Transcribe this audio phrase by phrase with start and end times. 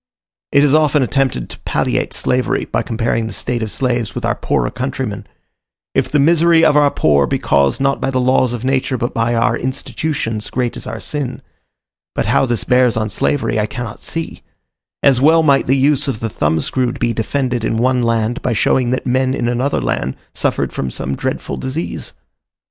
[0.51, 4.33] It is often attempted to palliate slavery by comparing the state of slaves with our
[4.33, 5.27] poorer countrymen:
[5.93, 9.13] if the misery of our poor be caused not by the laws of nature, but
[9.13, 11.43] by our institutions, great is our sin;
[12.15, 14.41] but how this bears on slavery, I cannot see;
[15.03, 18.53] as well might the use of the thumb screw be defended in one land, by
[18.53, 22.13] showing that men in another land suffered from some dreadful disease.